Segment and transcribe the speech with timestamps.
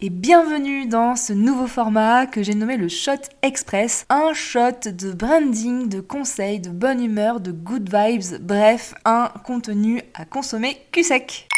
[0.00, 3.12] Et bienvenue dans ce nouveau format que j'ai nommé le Shot
[3.42, 4.04] Express.
[4.08, 10.02] Un shot de branding, de conseils, de bonne humeur, de good vibes, bref, un contenu
[10.14, 11.48] à consommer cul sec.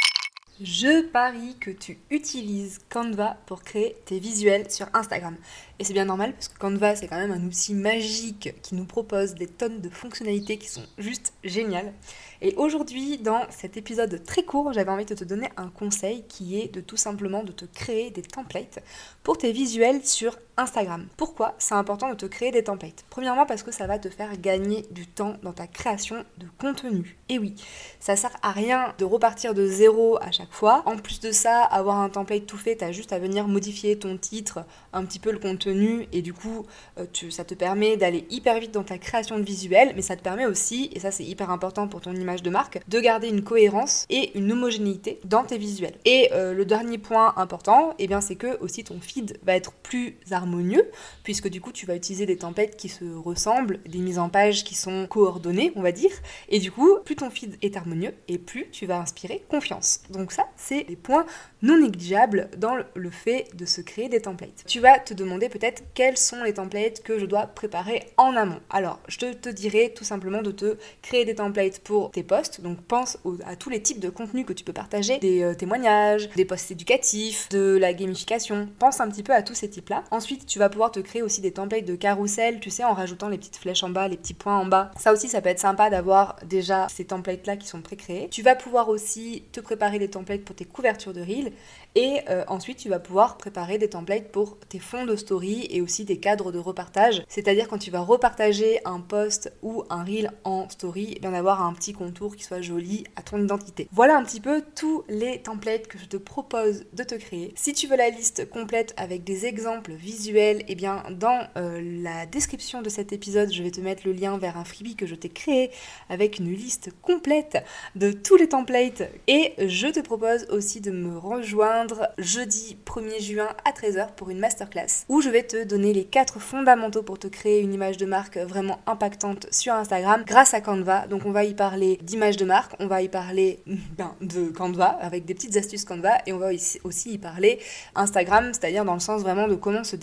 [0.63, 5.37] Je parie que tu utilises Canva pour créer tes visuels sur Instagram.
[5.79, 8.87] Et c'est bien normal parce que Canva c'est quand même un outil magique qui nous
[8.87, 11.93] propose des tonnes de fonctionnalités qui sont juste géniales.
[12.41, 16.59] Et aujourd'hui, dans cet épisode très court, j'avais envie de te donner un conseil qui
[16.59, 18.83] est de tout simplement de te créer des templates
[19.23, 21.07] pour tes visuels sur Instagram.
[21.17, 23.05] Pourquoi c'est important de te créer des templates?
[23.11, 27.17] Premièrement parce que ça va te faire gagner du temps dans ta création de contenu.
[27.29, 27.55] Et oui,
[28.01, 30.83] ça sert à rien de repartir de zéro à chaque fois.
[30.87, 34.17] En plus de ça, avoir un template tout fait, t'as juste à venir modifier ton
[34.17, 34.61] titre,
[34.93, 36.65] un petit peu le contenu, et du coup,
[36.99, 40.23] euh, ça te permet d'aller hyper vite dans ta création de visuels, mais ça te
[40.23, 43.43] permet aussi, et ça c'est hyper important pour ton image de marque, de garder une
[43.43, 45.97] cohérence et une homogénéité dans tes visuels.
[46.05, 49.55] Et euh, le dernier point important, et eh bien, c'est que aussi ton feed va
[49.55, 50.89] être plus harmonieux,
[51.25, 54.65] puisque du coup tu vas utiliser des templates qui se ressemblent, des mises en page
[54.65, 56.11] qui sont coordonnées, on va dire.
[56.49, 60.01] Et du coup, plus ton feed est harmonieux, et plus tu vas inspirer confiance.
[60.11, 61.27] Donc ça, c'est des points
[61.63, 64.65] non négligeables dans le fait de se créer des templates.
[64.67, 68.61] Tu vas te demander peut-être quels sont les templates que je dois préparer en amont.
[68.71, 72.61] Alors, je te, te dirais tout simplement de te créer des templates pour tes posts.
[72.61, 76.29] Donc pense à tous les types de contenus que tu peux partager, des euh, témoignages,
[76.37, 78.69] des posts éducatifs, de la gamification.
[78.79, 80.05] Pense un petit peu à tous ces types-là.
[80.11, 83.29] Ensuite, tu vas pouvoir te créer aussi des templates de carrousel, tu sais, en rajoutant
[83.29, 84.91] les petites flèches en bas, les petits points en bas.
[84.99, 88.29] Ça aussi, ça peut être sympa d'avoir déjà ces templates-là qui sont pré-créés.
[88.31, 91.53] Tu vas pouvoir aussi te préparer des templates pour tes couvertures de reel
[91.95, 95.81] et euh, ensuite, tu vas pouvoir préparer des templates pour tes fonds de story et
[95.81, 97.23] aussi des cadres de repartage.
[97.29, 101.73] C'est-à-dire quand tu vas repartager un post ou un reel en story, bien d'avoir un
[101.73, 103.89] petit contour qui soit joli à ton identité.
[103.93, 107.53] Voilà un petit peu tous les templates que je te propose de te créer.
[107.57, 112.27] Si tu veux la liste complète avec des exemples visuels, eh bien dans euh, la
[112.27, 115.15] description de cet épisode, je vais te mettre le lien vers un freebie que je
[115.15, 115.71] t'ai créé
[116.09, 117.65] avec une liste complète
[117.95, 123.49] de tous les templates et je te propose aussi de me rejoindre jeudi 1er juin
[123.65, 127.29] à 13h pour une masterclass où je vais te donner les 4 fondamentaux pour te
[127.29, 131.07] créer une image de marque vraiment impactante sur Instagram grâce à Canva.
[131.07, 134.87] Donc on va y parler d'image de marque, on va y parler ben, de Canva
[134.87, 136.51] avec des petites astuces Canva et on va
[136.85, 137.59] aussi y parler
[137.95, 139.97] Instagram, c'est-à-dire dans le sens vraiment de comment se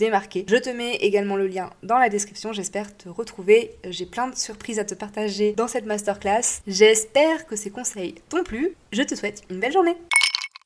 [0.46, 3.72] Je te mets également le lien dans la description, j'espère te retrouver.
[3.88, 6.60] J'ai plein de surprises à te partager dans cette masterclass.
[6.66, 8.76] J'espère que ces conseils t'ont plu.
[8.92, 9.96] Je te souhaite une belle journée.